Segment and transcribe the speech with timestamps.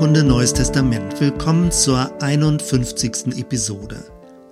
[0.00, 1.20] Bibelkunde Neues Testament.
[1.20, 3.36] Willkommen zur 51.
[3.36, 4.02] Episode.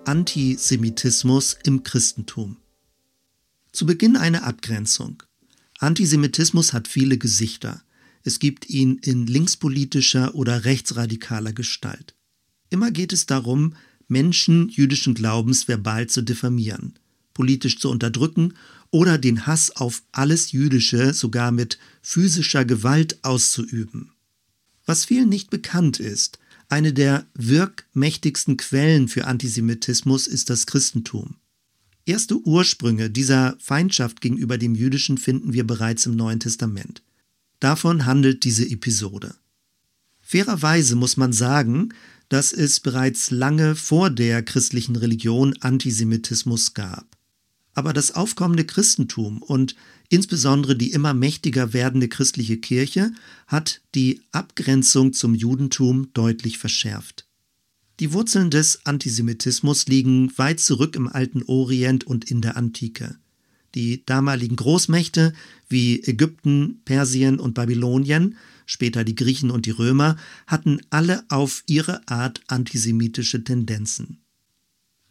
[0.05, 2.59] Antisemitismus im Christentum.
[3.73, 5.23] Zu Beginn eine Abgrenzung.
[5.79, 7.82] Antisemitismus hat viele Gesichter.
[8.25, 12.15] Es gibt ihn in linkspolitischer oder rechtsradikaler Gestalt.
[12.69, 13.73] Immer geht es darum,
[14.07, 16.99] Menschen jüdischen Glaubens verbal zu diffamieren,
[17.33, 18.53] politisch zu unterdrücken
[18.91, 24.11] oder den Hass auf alles Jüdische sogar mit physischer Gewalt auszuüben.
[24.89, 26.39] Was vielen nicht bekannt ist,
[26.71, 31.37] eine der wirkmächtigsten Quellen für Antisemitismus ist das Christentum.
[32.06, 37.03] Erste Ursprünge dieser Feindschaft gegenüber dem Jüdischen finden wir bereits im Neuen Testament.
[37.61, 39.34] Davon handelt diese Episode.
[40.23, 41.91] Fairerweise muss man sagen,
[42.31, 47.17] dass es bereits lange vor der christlichen Religion Antisemitismus gab.
[47.78, 49.77] Aber das aufkommende Christentum und
[50.08, 53.12] insbesondere die immer mächtiger werdende christliche Kirche
[53.47, 57.28] hat die Abgrenzung zum Judentum deutlich verschärft.
[58.00, 63.17] Die Wurzeln des Antisemitismus liegen weit zurück im alten Orient und in der Antike.
[63.77, 65.33] Die damaligen Großmächte
[65.69, 68.34] wie Ägypten, Persien und Babylonien,
[68.67, 70.17] später die Griechen und die Römer,
[70.48, 74.19] hatten alle auf ihre Art antisemitische Tendenzen.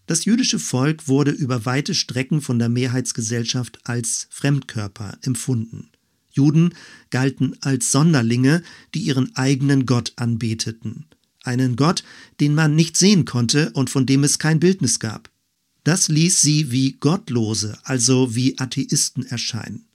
[0.07, 5.89] Das jüdische Volk wurde über weite Strecken von der Mehrheitsgesellschaft als Fremdkörper empfunden.
[6.31, 6.73] Juden
[7.09, 8.63] galten als Sonderlinge,
[8.95, 11.07] die ihren eigenen Gott anbeteten.
[11.43, 12.03] Einen Gott,
[12.39, 15.29] den man nicht sehen konnte und von dem es kein Bildnis gab.
[15.83, 19.87] Das ließ sie wie Gottlose, also wie Atheisten erscheinen.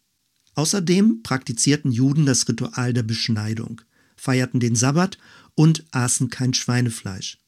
[0.55, 3.81] Außerdem praktizierten Juden das Ritual der Beschneidung,
[4.17, 5.17] feierten den Sabbat
[5.55, 7.39] und aßen kein Schweinefleisch.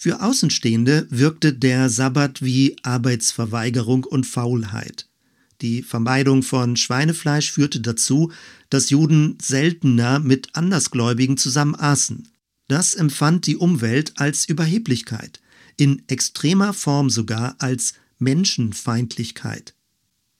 [0.00, 5.08] Für Außenstehende wirkte der Sabbat wie Arbeitsverweigerung und Faulheit.
[5.60, 8.30] Die Vermeidung von Schweinefleisch führte dazu,
[8.70, 12.28] dass Juden seltener mit Andersgläubigen zusammen aßen.
[12.68, 15.40] Das empfand die Umwelt als Überheblichkeit,
[15.76, 19.74] in extremer Form sogar als Menschenfeindlichkeit.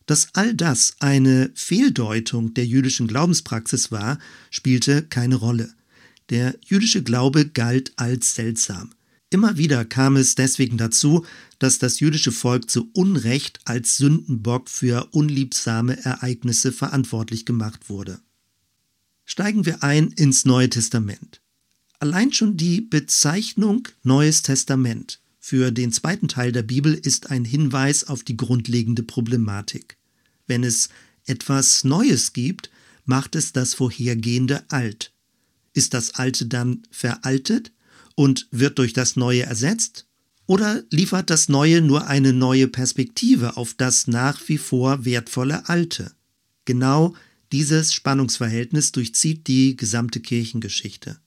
[0.06, 5.74] Dass all das eine Fehldeutung der jüdischen Glaubenspraxis war, spielte keine Rolle.
[6.30, 8.90] Der jüdische Glaube galt als seltsam.
[9.30, 11.26] Immer wieder kam es deswegen dazu,
[11.58, 18.20] dass das jüdische Volk zu Unrecht als Sündenbock für unliebsame Ereignisse verantwortlich gemacht wurde.
[19.26, 21.42] Steigen wir ein ins Neue Testament.
[21.98, 28.04] Allein schon die Bezeichnung Neues Testament für den zweiten Teil der Bibel ist ein Hinweis
[28.04, 29.98] auf die grundlegende Problematik.
[30.46, 30.88] Wenn es
[31.26, 32.70] etwas Neues gibt,
[33.04, 35.12] macht es das vorhergehende alt.
[35.74, 37.72] Ist das Alte dann veraltet?
[38.18, 40.08] Und wird durch das Neue ersetzt?
[40.46, 46.10] Oder liefert das Neue nur eine neue Perspektive auf das nach wie vor wertvolle Alte?
[46.64, 47.14] Genau
[47.52, 51.20] dieses Spannungsverhältnis durchzieht die gesamte Kirchengeschichte.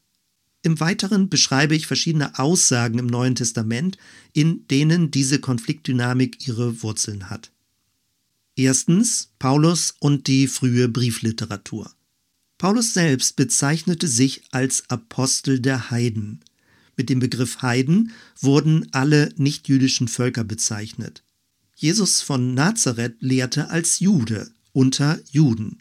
[0.64, 3.98] Im Weiteren beschreibe ich verschiedene Aussagen im Neuen Testament,
[4.34, 7.54] in denen diese Konfliktdynamik ihre Wurzeln hat.
[8.58, 11.90] Erstens Paulus und die frühe Briefliteratur.
[12.58, 16.42] Paulus selbst bezeichnete sich als Apostel der Heiden.
[16.98, 21.24] Mit dem Begriff Heiden wurden alle nichtjüdischen Völker bezeichnet.
[21.76, 25.80] Jesus von Nazareth lehrte als Jude unter Juden.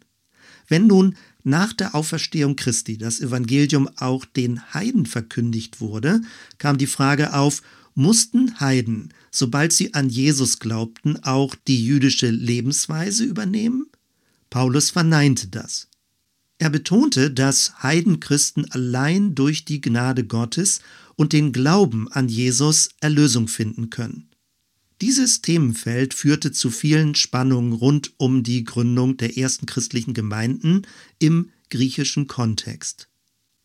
[0.66, 6.22] Wenn nun nach der Auferstehung Christi das Evangelium auch den Heiden verkündigt wurde,
[6.58, 7.62] kam die Frage auf,
[7.94, 13.86] mussten Heiden, sobald sie an Jesus glaubten, auch die jüdische Lebensweise übernehmen?
[14.48, 15.89] Paulus verneinte das.
[16.60, 20.82] Er betonte, dass Heidenchristen allein durch die Gnade Gottes
[21.16, 24.28] und den Glauben an Jesus Erlösung finden können.
[25.00, 30.82] Dieses Themenfeld führte zu vielen Spannungen rund um die Gründung der ersten christlichen Gemeinden
[31.18, 33.08] im griechischen Kontext.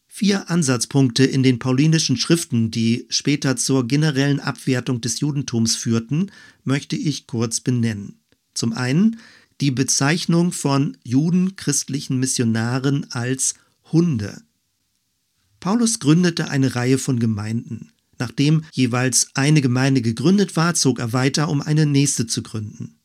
[0.07, 6.31] Vier Ansatzpunkte in den paulinischen Schriften, die später zur generellen Abwertung des Judentums führten,
[6.63, 8.21] möchte ich kurz benennen.
[8.53, 9.17] Zum einen
[9.61, 13.55] die Bezeichnung von judenchristlichen Missionaren als
[13.91, 14.41] Hunde.
[15.59, 17.91] Paulus gründete eine Reihe von Gemeinden.
[18.17, 22.95] Nachdem jeweils eine Gemeinde gegründet war, zog er weiter, um eine nächste zu gründen.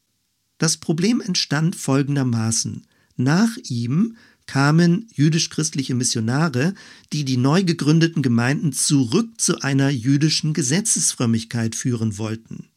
[0.59, 2.87] Das Problem entstand folgendermaßen.
[3.17, 4.17] Nach ihm
[4.47, 6.75] kamen jüdisch-christliche Missionare,
[7.13, 12.70] die die neu gegründeten Gemeinden zurück zu einer jüdischen Gesetzesfrömmigkeit führen wollten.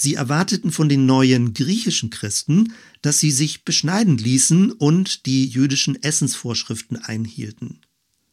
[0.00, 6.02] Sie erwarteten von den neuen griechischen Christen, dass sie sich beschneiden ließen und die jüdischen
[6.02, 7.80] Essensvorschriften einhielten.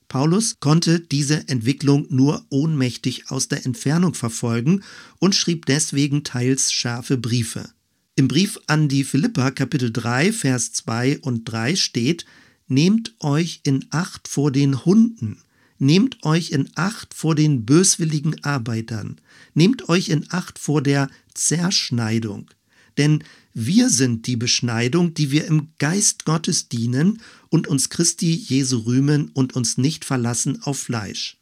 [0.08, 4.82] Paulus konnte diese Entwicklung nur ohnmächtig aus der Entfernung verfolgen
[5.20, 7.70] und schrieb deswegen teils scharfe Briefe.
[8.16, 12.26] Im Brief an die Philippa Kapitel 3 Vers 2 und 3 steht,
[12.70, 15.42] Nehmt euch in Acht vor den Hunden,
[15.80, 19.20] Nehmt euch in Acht vor den böswilligen Arbeitern,
[19.58, 22.50] nehmt euch in Acht vor der Zerschneidung,
[22.98, 23.24] denn
[23.54, 29.32] wir sind die Beschneidung, die wir im Geist Gottes dienen und uns Christi Jesu rühmen
[29.34, 31.38] und uns nicht verlassen auf Fleisch.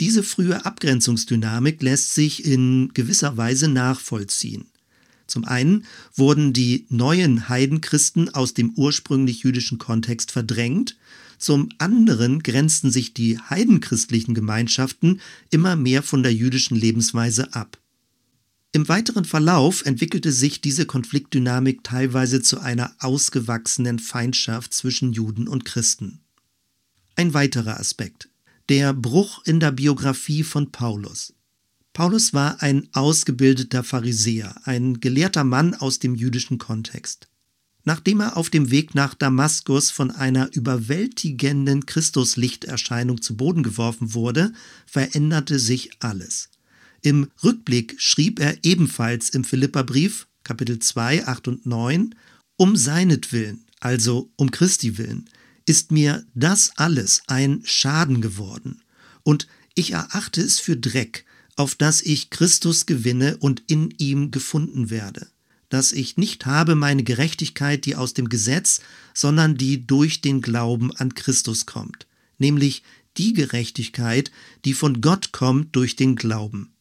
[0.00, 4.66] Diese frühe Abgrenzungsdynamik lässt sich in gewisser Weise nachvollziehen.
[5.28, 5.84] Zum einen
[6.16, 10.96] wurden die neuen Heidenchristen aus dem ursprünglich jüdischen Kontext verdrängt,
[11.40, 15.20] zum anderen grenzten sich die heidenchristlichen Gemeinschaften
[15.50, 17.78] immer mehr von der jüdischen Lebensweise ab.
[18.72, 25.64] Im weiteren Verlauf entwickelte sich diese Konfliktdynamik teilweise zu einer ausgewachsenen Feindschaft zwischen Juden und
[25.64, 26.20] Christen.
[27.16, 28.28] Ein weiterer Aspekt.
[28.68, 31.32] Der Bruch in der Biografie von Paulus.
[31.92, 37.29] Paulus war ein ausgebildeter Pharisäer, ein gelehrter Mann aus dem jüdischen Kontext.
[37.84, 44.52] Nachdem er auf dem Weg nach Damaskus von einer überwältigenden Christuslichterscheinung zu Boden geworfen wurde,
[44.86, 46.50] veränderte sich alles.
[47.02, 52.14] Im Rückblick schrieb er ebenfalls im Philipperbrief, Kapitel 2, 8 und 9,
[52.56, 55.28] um seinetwillen, also um Christi willen,
[55.64, 58.82] ist mir das alles ein Schaden geworden,
[59.22, 61.24] und ich erachte es für Dreck,
[61.56, 65.28] auf dass ich Christus gewinne und in ihm gefunden werde,
[65.70, 68.80] dass ich nicht habe meine Gerechtigkeit, die aus dem Gesetz,
[69.14, 72.06] sondern die durch den Glauben an Christus kommt,
[72.38, 72.82] nämlich
[73.16, 74.30] die Gerechtigkeit,
[74.64, 76.74] die von Gott kommt durch den Glauben.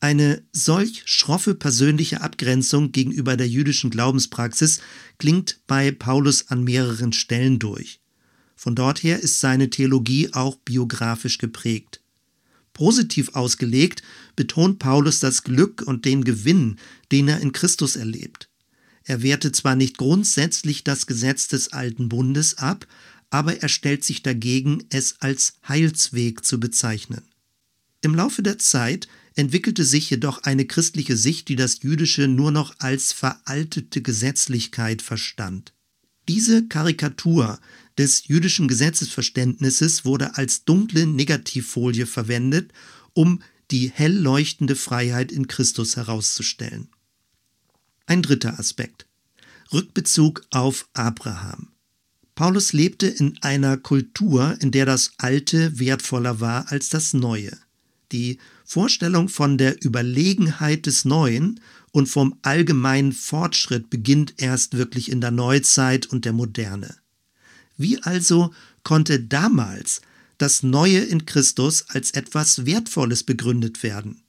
[0.00, 4.80] Eine solch schroffe persönliche Abgrenzung gegenüber der jüdischen Glaubenspraxis
[5.18, 8.00] klingt bei Paulus an mehreren Stellen durch.
[8.54, 12.00] Von dort her ist seine Theologie auch biografisch geprägt.
[12.78, 14.04] Positiv ausgelegt
[14.36, 16.76] betont Paulus das Glück und den Gewinn,
[17.10, 18.48] den er in Christus erlebt.
[19.02, 22.86] Er wehrte zwar nicht grundsätzlich das Gesetz des alten Bundes ab,
[23.30, 27.22] aber er stellt sich dagegen, es als Heilsweg zu bezeichnen.
[28.00, 32.76] Im Laufe der Zeit entwickelte sich jedoch eine christliche Sicht, die das Jüdische nur noch
[32.78, 35.72] als veraltete Gesetzlichkeit verstand.
[36.28, 37.58] Diese Karikatur
[37.96, 42.72] des jüdischen Gesetzesverständnisses wurde als dunkle Negativfolie verwendet,
[43.14, 46.88] um die hell leuchtende Freiheit in Christus herauszustellen.
[48.06, 49.06] Ein dritter Aspekt.
[49.72, 51.72] Rückbezug auf Abraham.
[52.34, 57.56] Paulus lebte in einer Kultur, in der das Alte wertvoller war als das Neue.
[58.12, 58.38] Die
[58.70, 61.58] Vorstellung von der Überlegenheit des Neuen
[61.90, 66.94] und vom allgemeinen Fortschritt beginnt erst wirklich in der Neuzeit und der Moderne.
[67.78, 70.02] Wie also konnte damals
[70.36, 74.22] das Neue in Christus als etwas Wertvolles begründet werden?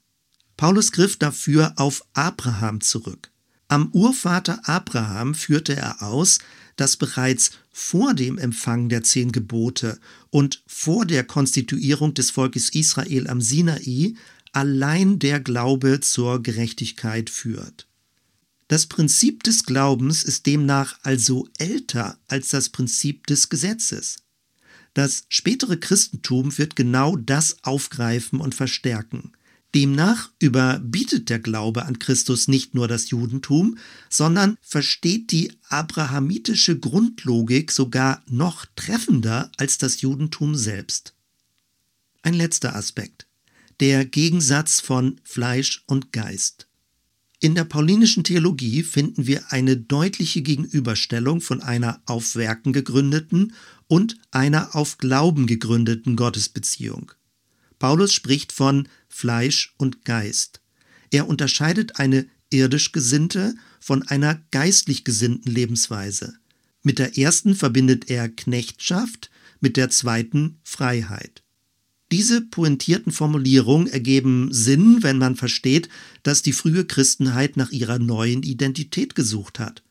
[0.56, 3.30] Paulus griff dafür auf Abraham zurück.
[3.68, 6.38] Am Urvater Abraham führte er aus,
[6.80, 10.00] dass bereits vor dem Empfang der zehn Gebote
[10.30, 14.14] und vor der Konstituierung des Volkes Israel am Sinai
[14.52, 17.86] allein der Glaube zur Gerechtigkeit führt.
[18.68, 24.16] Das Prinzip des Glaubens ist demnach also älter als das Prinzip des Gesetzes.
[24.94, 29.32] Das spätere Christentum wird genau das aufgreifen und verstärken.
[29.74, 33.78] Demnach überbietet der Glaube an Christus nicht nur das Judentum,
[34.08, 41.14] sondern versteht die abrahamitische Grundlogik sogar noch treffender als das Judentum selbst.
[42.22, 43.26] Ein letzter Aspekt.
[43.78, 46.66] Der Gegensatz von Fleisch und Geist.
[47.38, 53.54] In der paulinischen Theologie finden wir eine deutliche Gegenüberstellung von einer auf Werken gegründeten
[53.86, 57.12] und einer auf Glauben gegründeten Gottesbeziehung.
[57.78, 60.62] Paulus spricht von Fleisch und Geist.
[61.10, 66.34] Er unterscheidet eine irdisch gesinnte von einer geistlich gesinnten Lebensweise.
[66.82, 71.42] Mit der ersten verbindet er Knechtschaft, mit der zweiten Freiheit.
[72.10, 75.88] Diese pointierten Formulierungen ergeben Sinn, wenn man versteht,
[76.22, 79.82] dass die frühe Christenheit nach ihrer neuen Identität gesucht hat.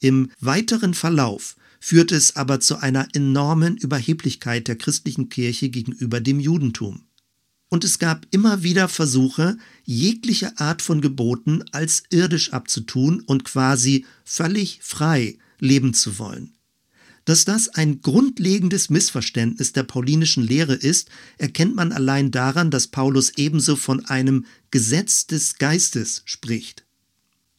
[0.00, 6.40] Im weiteren Verlauf führte es aber zu einer enormen Überheblichkeit der christlichen Kirche gegenüber dem
[6.40, 7.07] Judentum
[7.68, 14.06] und es gab immer wieder Versuche, jegliche Art von Geboten als irdisch abzutun und quasi
[14.24, 16.54] völlig frei leben zu wollen.
[17.24, 23.32] Dass das ein grundlegendes Missverständnis der paulinischen Lehre ist, erkennt man allein daran, dass Paulus
[23.36, 26.86] ebenso von einem Gesetz des Geistes spricht.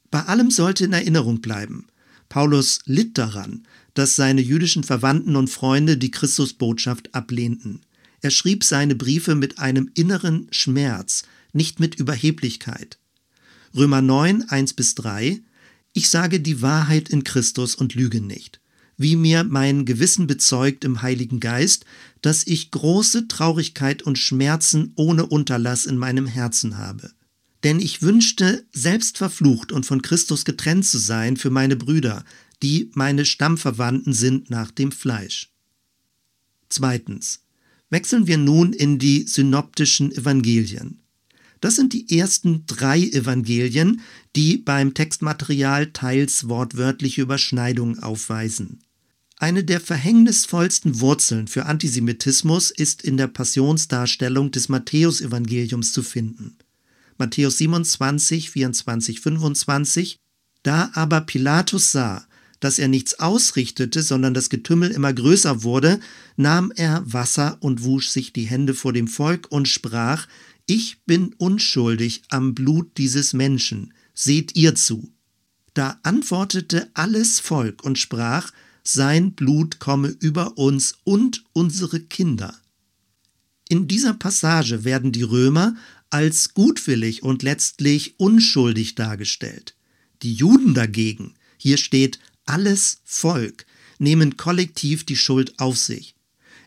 [0.09, 1.85] Bei allem sollte in Erinnerung bleiben,
[2.29, 7.81] Paulus litt daran, dass seine jüdischen Verwandten und Freunde die Christusbotschaft ablehnten.
[8.21, 11.23] Er schrieb seine Briefe mit einem inneren Schmerz,
[11.53, 12.99] nicht mit Überheblichkeit.
[13.75, 15.41] Römer 9, 1 bis 3
[15.93, 18.59] Ich sage die Wahrheit in Christus und lüge nicht.
[18.99, 21.85] wie mir mein Gewissen bezeugt im Heiligen Geist,
[22.21, 27.09] dass ich große Traurigkeit und Schmerzen ohne Unterlass in meinem Herzen habe.
[27.63, 32.25] Denn ich wünschte, selbst verflucht und von Christus getrennt zu sein für meine Brüder,
[32.61, 35.49] die meine Stammverwandten sind nach dem Fleisch.
[36.67, 37.39] Zweitens.
[37.89, 40.99] Wechseln wir nun in die synoptischen Evangelien.
[41.61, 44.01] Das sind die ersten drei Evangelien,
[44.35, 48.79] die beim Textmaterial teils wortwörtliche Überschneidungen aufweisen.
[49.37, 56.57] Eine der verhängnisvollsten Wurzeln für Antisemitismus ist in der Passionsdarstellung des Matthäusevangeliums zu finden.
[57.17, 60.17] Matthäus 27, 24, 25
[60.63, 62.27] Da aber Pilatus sah,
[62.59, 65.99] dass er nichts ausrichtete, sondern das Getümmel immer größer wurde,
[66.35, 70.27] nahm er Wasser und wusch sich die Hände vor dem Volk und sprach,
[70.65, 75.11] Ich bin unschuldig am Blut dieses Menschen, seht ihr zu.
[75.73, 78.51] Da antwortete alles Volk und sprach,
[78.83, 82.57] sein Blut komme über uns und unsere Kinder.
[83.67, 85.75] In dieser Passage werden die Römer
[86.09, 89.75] als gutwillig und letztlich unschuldig dargestellt.
[90.23, 93.65] Die Juden dagegen, hier steht alles Volk,
[93.99, 96.15] nehmen kollektiv die Schuld auf sich.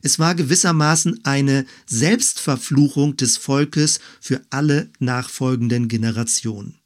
[0.03, 6.79] Es war gewissermaßen eine Selbstverfluchung des Volkes für alle nachfolgenden Generationen.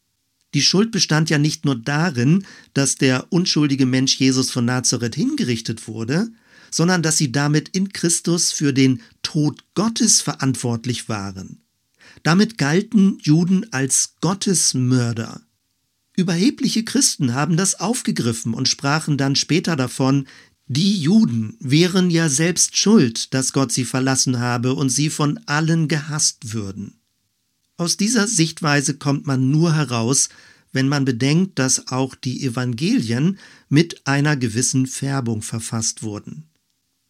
[0.55, 5.89] Die Schuld bestand ja nicht nur darin, dass der unschuldige Mensch Jesus von Nazareth hingerichtet
[5.89, 6.29] wurde,
[6.71, 11.63] sondern dass sie damit in Christus für den Tod Gottes verantwortlich waren.
[12.23, 15.46] Damit galten Juden als Gottesmörder.
[16.17, 20.27] Überhebliche Christen haben das aufgegriffen und sprachen dann später davon,
[20.67, 25.87] die Juden wären ja selbst schuld, dass Gott sie verlassen habe und sie von allen
[25.87, 26.99] gehasst würden.
[27.77, 30.31] Aus dieser Sichtweise kommt man nur heraus,
[30.73, 36.45] wenn man bedenkt, dass auch die Evangelien mit einer gewissen Färbung verfasst wurden.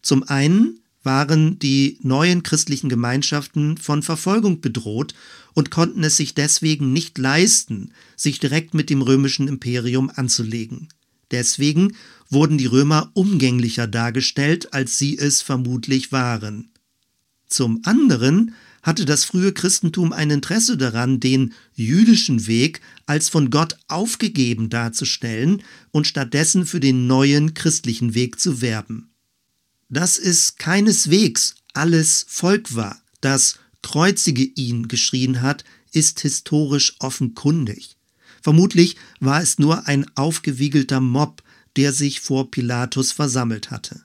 [0.02, 5.14] Zum einen waren die neuen christlichen Gemeinschaften von Verfolgung bedroht
[5.56, 10.88] und konnten es sich deswegen nicht leisten, sich direkt mit dem römischen Imperium anzulegen.
[11.30, 11.96] Deswegen
[12.28, 16.68] wurden die Römer umgänglicher dargestellt, als sie es vermutlich waren.
[17.48, 23.78] Zum anderen hatte das frühe Christentum ein Interesse daran, den jüdischen Weg als von Gott
[23.88, 29.08] aufgegeben darzustellen und stattdessen für den neuen christlichen Weg zu werben.
[29.88, 37.96] Dass es keineswegs alles Volk war, das Kreuzige ihn geschrien hat, ist historisch offenkundig.
[38.42, 41.42] Vermutlich war es nur ein aufgewiegelter Mob,
[41.76, 44.02] der sich vor Pilatus versammelt hatte.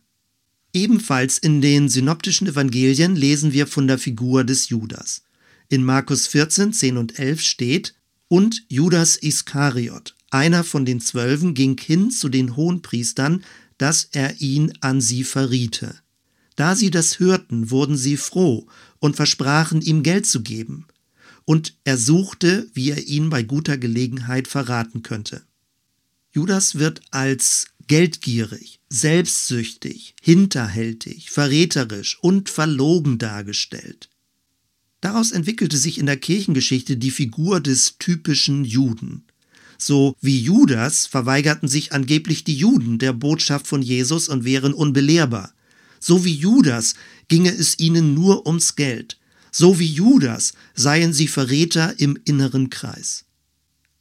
[0.74, 5.24] Ebenfalls in den synoptischen Evangelien lesen wir von der Figur des Judas.
[5.70, 7.96] In Markus 14, 10 und 11 steht,
[8.28, 13.44] und Judas Iskariot, einer von den Zwölfen, ging hin zu den Hohenpriestern,
[13.78, 16.01] dass er ihn an sie verriete.
[16.62, 18.68] Da sie das hörten, wurden sie froh
[19.00, 20.86] und versprachen ihm Geld zu geben.
[21.44, 25.42] Und er suchte, wie er ihn bei guter Gelegenheit verraten könnte.
[26.32, 34.12] Judas wird als geldgierig, selbstsüchtig, hinterhältig, verräterisch und verlogen dargestellt.
[35.00, 39.24] Daraus entwickelte sich in der Kirchengeschichte die Figur des typischen Juden.
[39.80, 45.56] So wie Judas verweigerten sich angeblich die Juden der Botschaft von Jesus und wären unbelehrbar.
[46.02, 46.96] So wie Judas
[47.30, 49.18] ginge es ihnen nur ums Geld.
[49.52, 53.24] So wie Judas seien sie Verräter im inneren Kreis.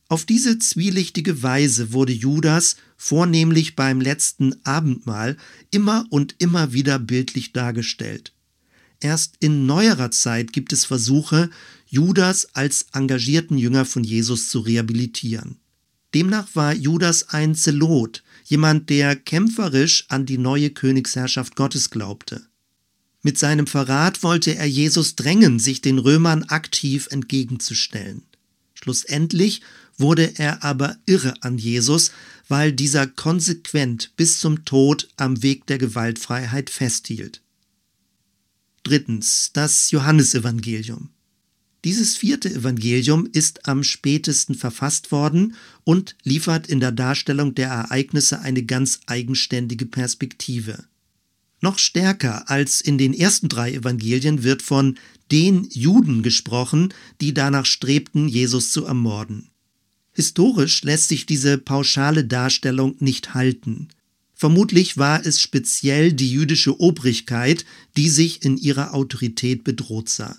[0.08, 5.36] Auf diese zwielichtige Weise wurde Judas, vornehmlich beim letzten Abendmahl,
[5.70, 8.32] immer und immer wieder bildlich dargestellt.
[8.98, 11.48] Erst in neuerer Zeit gibt es Versuche,
[11.86, 15.59] Judas als engagierten Jünger von Jesus zu rehabilitieren.
[16.14, 22.46] Demnach war Judas ein Zelot, jemand, der kämpferisch an die neue Königsherrschaft Gottes glaubte.
[23.22, 28.22] Mit seinem Verrat wollte er Jesus drängen, sich den Römern aktiv entgegenzustellen.
[28.74, 29.60] Schlussendlich
[29.98, 32.12] wurde er aber irre an Jesus,
[32.48, 37.42] weil dieser konsequent bis zum Tod am Weg der Gewaltfreiheit festhielt.
[38.82, 41.10] Drittens, das Johannesevangelium.
[41.84, 48.40] Dieses vierte Evangelium ist am spätesten verfasst worden und liefert in der Darstellung der Ereignisse
[48.40, 50.84] eine ganz eigenständige Perspektive.
[51.62, 54.98] Noch stärker als in den ersten drei Evangelien wird von
[55.30, 59.48] den Juden gesprochen, die danach strebten, Jesus zu ermorden.
[60.12, 63.88] Historisch lässt sich diese pauschale Darstellung nicht halten.
[64.34, 67.64] Vermutlich war es speziell die jüdische Obrigkeit,
[67.96, 70.36] die sich in ihrer Autorität bedroht sah.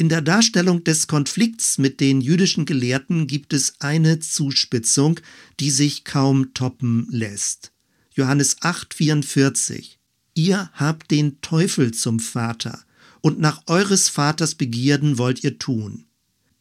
[0.00, 5.20] In der Darstellung des Konflikts mit den jüdischen Gelehrten gibt es eine Zuspitzung,
[5.60, 7.70] die sich kaum toppen lässt.
[8.14, 9.98] Johannes 8, 44.
[10.32, 12.82] Ihr habt den Teufel zum Vater,
[13.20, 16.06] und nach eures Vaters Begierden wollt ihr tun.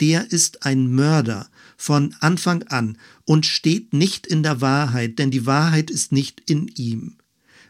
[0.01, 5.45] Der ist ein Mörder von Anfang an und steht nicht in der Wahrheit, denn die
[5.45, 7.18] Wahrheit ist nicht in ihm.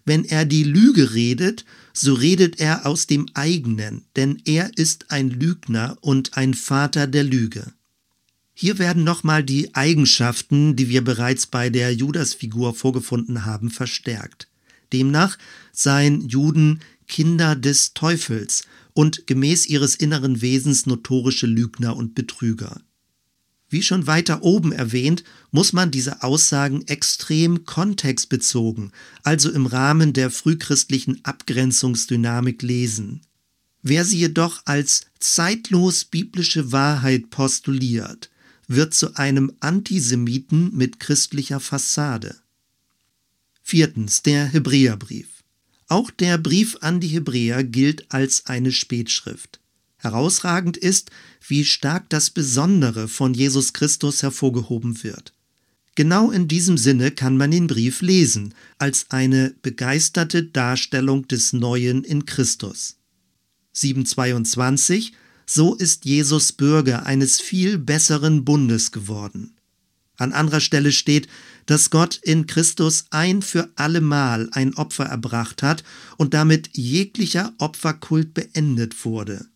[0.09, 5.29] Wenn er die Lüge redet, so redet er aus dem eigenen, denn er ist ein
[5.29, 7.73] Lügner und ein Vater der Lüge.
[8.55, 14.47] Hier werden nochmal die Eigenschaften, die wir bereits bei der Judasfigur vorgefunden haben, verstärkt.
[14.93, 15.37] Demnach
[15.73, 18.63] seien Juden Kinder des Teufels
[18.93, 22.81] und gemäß ihres inneren Wesens notorische Lügner und Betrüger.
[23.69, 28.91] Wie schon weiter oben erwähnt, muss man diese Aussagen extrem kontextbezogen,
[29.23, 33.21] also im Rahmen der frühchristlichen Abgrenzungsdynamik lesen.
[33.81, 38.29] Wer sie jedoch als zeitlos biblische Wahrheit postuliert,
[38.67, 42.35] wird zu einem Antisemiten mit christlicher Fassade.
[43.61, 45.43] Viertens, der Hebräerbrief.
[45.87, 49.59] Auch der Brief an die Hebräer gilt als eine Spätschrift.
[49.99, 51.11] Herausragend ist,
[51.47, 55.33] wie stark das Besondere von Jesus Christus hervorgehoben wird.
[55.95, 62.03] Genau in diesem Sinne kann man den Brief lesen, als eine begeisterte Darstellung des Neuen
[62.03, 62.95] in Christus.
[63.73, 65.13] 722
[65.45, 69.55] so ist Jesus Bürger eines viel besseren Bundes geworden.
[70.15, 71.27] An anderer Stelle steht,
[71.65, 75.83] dass Gott in Christus ein für allemal ein Opfer erbracht hat
[76.17, 79.47] und damit jeglicher Opferkult beendet wurde.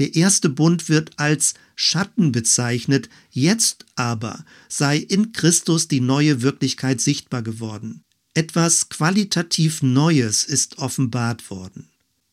[0.00, 7.02] Der erste Bund wird als Schatten bezeichnet, jetzt aber sei in Christus die neue Wirklichkeit
[7.02, 8.02] sichtbar geworden.
[8.32, 11.90] Etwas qualitativ Neues ist offenbart worden.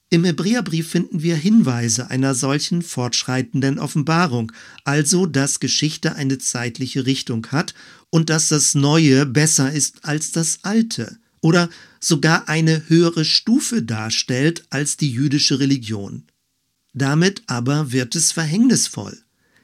[0.09, 4.53] Im Hebräerbrief finden wir Hinweise einer solchen fortschreitenden Offenbarung,
[4.85, 7.73] also dass Geschichte eine zeitliche Richtung hat
[8.09, 14.65] und dass das Neue besser ist als das Alte oder sogar eine höhere Stufe darstellt
[14.69, 16.23] als die jüdische Religion.
[16.97, 19.17] Damit aber wird es verhängnisvoll.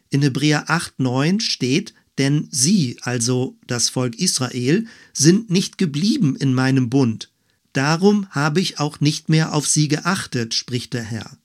[0.10, 6.90] In Hebräer 8,9 steht, denn sie, also das Volk Israel, sind nicht geblieben in meinem
[6.90, 7.30] Bund,
[7.74, 11.38] Darum habe ich auch nicht mehr auf sie geachtet, spricht der Herr.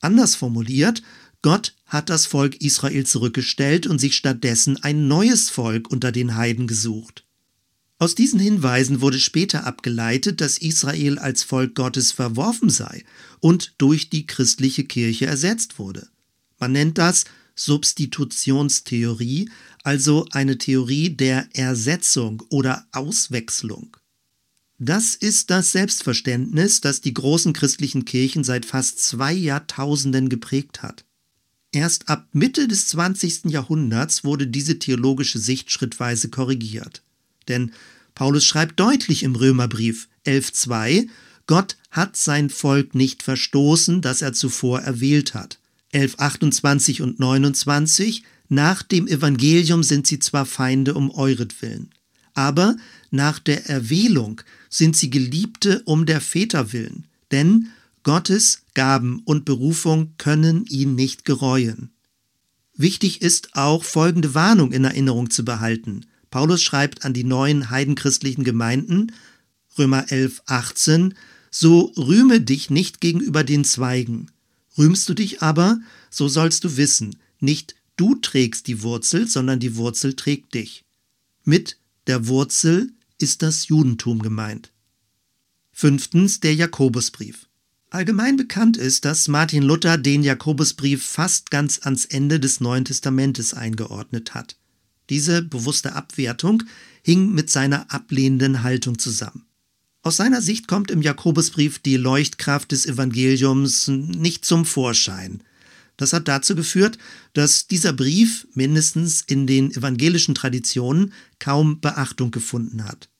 [0.00, 1.02] Anders formuliert,
[1.42, 6.66] Gott hat das Volk Israel zurückgestellt und sich stattdessen ein neues Volk unter den Heiden
[6.68, 7.24] gesucht.
[8.00, 13.04] Aus diesen Hinweisen wurde später abgeleitet, dass Israel als Volk Gottes verworfen sei
[13.40, 16.08] und durch die christliche Kirche ersetzt wurde.
[16.58, 19.50] Man nennt das Substitutionstheorie,
[19.84, 23.94] also eine Theorie der Ersetzung oder Auswechslung.
[24.78, 31.04] Das ist das Selbstverständnis, das die großen christlichen Kirchen seit fast zwei Jahrtausenden geprägt hat.
[31.70, 33.50] Erst ab Mitte des 20.
[33.50, 37.02] Jahrhunderts wurde diese theologische Sicht schrittweise korrigiert.
[37.48, 37.72] Denn
[38.14, 41.08] Paulus schreibt deutlich im Römerbrief 11.2,
[41.46, 45.58] Gott hat sein Volk nicht verstoßen, das er zuvor erwählt hat.
[45.92, 51.90] 11.28 und 29, nach dem Evangelium sind sie zwar Feinde um euretwillen,
[52.34, 52.76] aber
[53.10, 57.68] nach der Erwählung sind sie Geliebte um der Väter willen, denn
[58.02, 61.90] Gottes Gaben und Berufung können ihn nicht gereuen.
[62.74, 66.06] Wichtig ist auch folgende Warnung in Erinnerung zu behalten.
[66.30, 69.12] Paulus schreibt an die neuen heidenchristlichen Gemeinden,
[69.78, 71.14] Römer 11, 18,
[71.50, 74.30] so rühme dich nicht gegenüber den Zweigen.
[74.78, 79.76] Rühmst du dich aber, so sollst du wissen, nicht du trägst die Wurzel, sondern die
[79.76, 80.84] Wurzel trägt dich.
[81.44, 84.72] Mit der Wurzel ist das Judentum gemeint.
[85.72, 87.48] Fünftens der Jakobusbrief.
[87.90, 93.52] Allgemein bekannt ist, dass Martin Luther den Jakobusbrief fast ganz ans Ende des Neuen Testamentes
[93.52, 94.59] eingeordnet hat.
[95.10, 96.62] Diese bewusste Abwertung
[97.02, 99.44] hing mit seiner ablehnenden Haltung zusammen.
[100.02, 105.42] Aus seiner Sicht kommt im Jakobusbrief die Leuchtkraft des Evangeliums nicht zum Vorschein.
[105.98, 106.96] Das hat dazu geführt,
[107.34, 113.10] dass dieser Brief mindestens in den evangelischen Traditionen kaum Beachtung gefunden hat.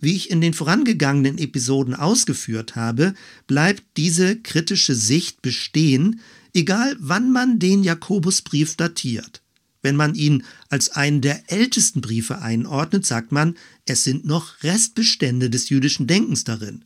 [0.00, 3.14] Wie ich in den vorangegangenen Episoden ausgeführt habe,
[3.46, 6.20] bleibt diese kritische Sicht bestehen,
[6.54, 9.42] egal wann man den Jakobusbrief datiert.
[9.82, 15.48] Wenn man ihn als einen der ältesten Briefe einordnet, sagt man, es sind noch Restbestände
[15.48, 16.84] des jüdischen Denkens darin.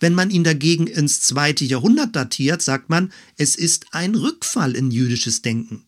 [0.00, 4.90] Wenn man ihn dagegen ins zweite Jahrhundert datiert, sagt man, es ist ein Rückfall in
[4.90, 5.84] jüdisches Denken.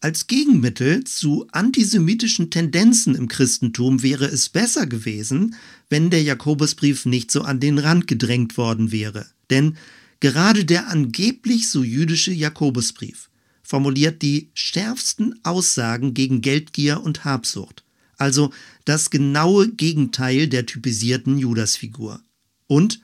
[0.00, 5.56] Als Gegenmittel zu antisemitischen Tendenzen im Christentum wäre es besser gewesen,
[5.90, 9.26] wenn der Jakobusbrief nicht so an den Rand gedrängt worden wäre.
[9.50, 9.76] Denn
[10.20, 13.27] gerade der angeblich so jüdische Jakobusbrief
[13.68, 17.84] formuliert die schärfsten Aussagen gegen Geldgier und Habsucht,
[18.16, 18.50] also
[18.86, 22.22] das genaue Gegenteil der typisierten Judasfigur.
[22.66, 23.02] Und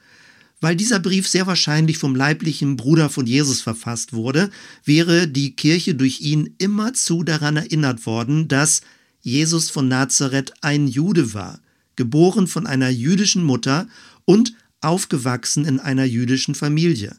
[0.62, 4.48] weil dieser Brief sehr wahrscheinlich vom leiblichen Bruder von Jesus verfasst wurde,
[4.87, 8.81] wäre die Kirche durch ihn immerzu daran erinnert worden, dass
[9.20, 11.61] Jesus von Nazareth ein Jude war,
[11.96, 13.87] geboren von einer jüdischen Mutter
[14.24, 17.14] und aufgewachsen in einer jüdischen Familie.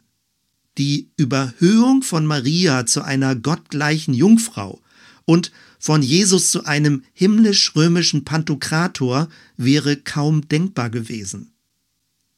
[0.77, 4.81] Die Überhöhung von Maria zu einer gottgleichen Jungfrau
[5.25, 11.51] und von Jesus zu einem himmlisch-römischen Pantokrator wäre kaum denkbar gewesen.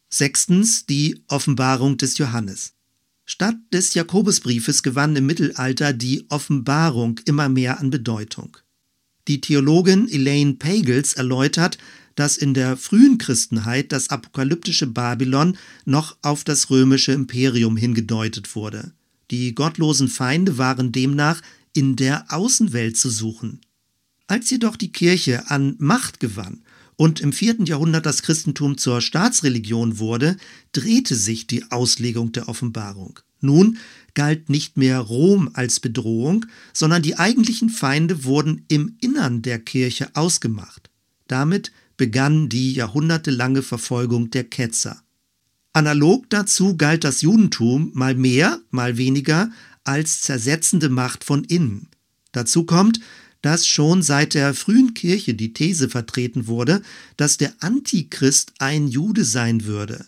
[0.09, 2.73] Sechstens die Offenbarung des Johannes.
[3.25, 8.57] Statt des Jakobusbriefes gewann im Mittelalter die Offenbarung immer mehr an Bedeutung.
[9.27, 11.77] Die Theologin Elaine Pagels erläutert,
[12.17, 18.91] dass in der frühen Christenheit das apokalyptische Babylon noch auf das römische Imperium hingedeutet wurde.
[19.29, 21.41] Die gottlosen Feinde waren demnach
[21.73, 23.61] in der Außenwelt zu suchen.
[24.25, 26.63] Als jedoch die Kirche an Macht gewann
[26.95, 30.37] und im vierten Jahrhundert das Christentum zur Staatsreligion wurde,
[30.71, 33.19] drehte sich die Auslegung der Offenbarung.
[33.41, 33.77] Nun
[34.15, 40.09] galt nicht mehr Rom als Bedrohung, sondern die eigentlichen Feinde wurden im Innern der Kirche
[40.15, 40.89] ausgemacht.
[41.27, 45.01] Damit begann die jahrhundertelange Verfolgung der Ketzer.
[45.73, 49.51] Analog dazu galt das Judentum mal mehr, mal weniger
[49.83, 51.87] als zersetzende Macht von innen.
[52.31, 52.99] Dazu kommt,
[53.41, 56.81] dass schon seit der frühen Kirche die These vertreten wurde,
[57.15, 60.05] dass der Antichrist ein Jude sein würde.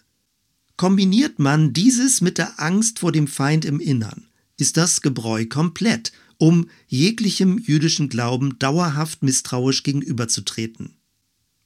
[0.75, 6.11] Kombiniert man dieses mit der Angst vor dem Feind im Innern, ist das Gebräu komplett,
[6.37, 10.95] um jeglichem jüdischen Glauben dauerhaft misstrauisch gegenüberzutreten.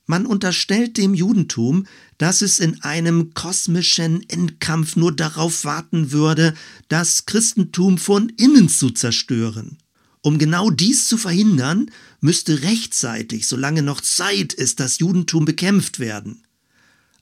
[0.06, 1.88] Man unterstellt dem Judentum,
[2.18, 6.54] dass es in einem kosmischen Endkampf nur darauf warten würde,
[6.90, 9.78] das Christentum von innen zu zerstören.
[10.22, 16.44] Um genau dies zu verhindern, müsste rechtzeitig, solange noch Zeit ist, das Judentum bekämpft werden.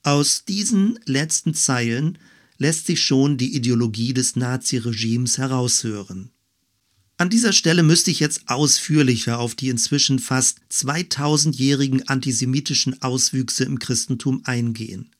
[0.03, 2.17] Aus diesen letzten Zeilen
[2.57, 6.31] lässt sich schon die Ideologie des Naziregimes heraushören.
[7.21, 13.77] An dieser Stelle müsste ich jetzt ausführlicher auf die inzwischen fast 2000-jährigen antisemitischen Auswüchse im
[13.77, 15.11] Christentum eingehen.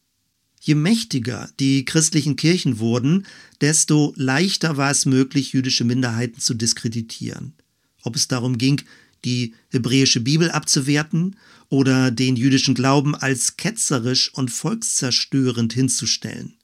[0.59, 3.27] Je mächtiger die christlichen Kirchen wurden,
[3.61, 7.53] desto leichter war es möglich, jüdische Minderheiten zu diskreditieren
[8.01, 8.81] ob es darum ging,
[9.23, 11.35] die hebräische Bibel abzuwerten
[11.69, 16.55] oder den jüdischen Glauben als ketzerisch und volkszerstörend hinzustellen.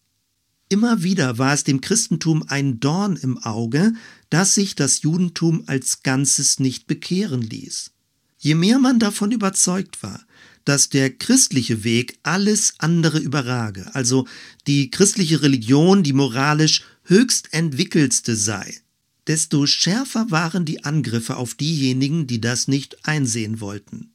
[0.69, 3.93] Immer wieder war es dem Christentum ein Dorn im Auge,
[4.29, 7.91] dass sich das Judentum als Ganzes nicht bekehren ließ.
[8.39, 10.25] Je mehr man davon überzeugt war,
[10.65, 14.27] dass der christliche Weg alles andere überrage, also
[14.67, 18.75] die christliche Religion die moralisch höchst entwickelste sei,
[19.27, 24.11] desto schärfer waren die Angriffe auf diejenigen, die das nicht einsehen wollten.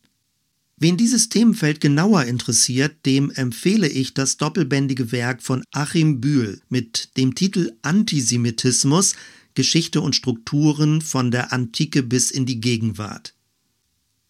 [0.77, 7.17] Wen dieses Themenfeld genauer interessiert, dem empfehle ich das doppelbändige Werk von Achim Bühl mit
[7.17, 9.15] dem Titel Antisemitismus
[9.55, 13.35] Geschichte und Strukturen von der Antike bis in die Gegenwart.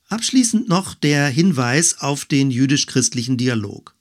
[0.09, 3.95] Abschließend noch der Hinweis auf den jüdisch-christlichen Dialog.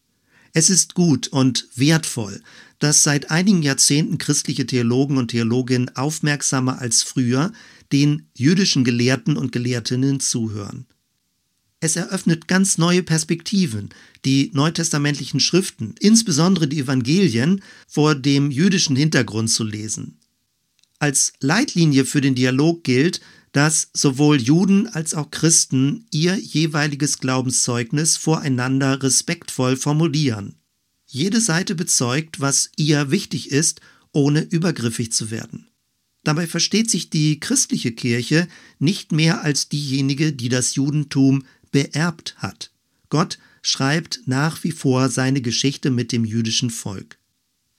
[0.54, 2.42] Es ist gut und wertvoll,
[2.80, 7.54] dass seit einigen Jahrzehnten christliche Theologen und Theologinnen aufmerksamer als früher
[7.92, 10.86] den jüdischen Gelehrten und Gelehrtinnen zuhören.
[11.80, 13.90] Es eröffnet ganz neue Perspektiven,
[14.24, 20.20] die neutestamentlichen Schriften, insbesondere die Evangelien, vor dem jüdischen Hintergrund zu lesen.
[21.02, 23.22] Als Leitlinie für den Dialog gilt,
[23.54, 30.58] dass sowohl Juden als auch Christen ihr jeweiliges Glaubenszeugnis voreinander respektvoll formulieren.
[31.08, 35.70] Jede Seite bezeugt, was ihr wichtig ist, ohne übergriffig zu werden.
[36.24, 42.70] Dabei versteht sich die christliche Kirche nicht mehr als diejenige, die das Judentum beerbt hat.
[43.10, 47.18] Gott schreibt nach wie vor seine Geschichte mit dem jüdischen Volk.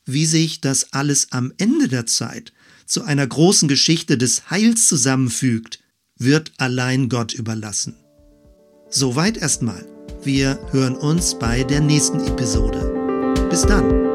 [0.06, 2.52] Wie sich das alles am Ende der Zeit
[2.92, 5.80] zu einer großen Geschichte des Heils zusammenfügt,
[6.18, 7.96] wird allein Gott überlassen.
[8.90, 9.86] Soweit erstmal.
[10.22, 13.48] Wir hören uns bei der nächsten Episode.
[13.48, 14.11] Bis dann.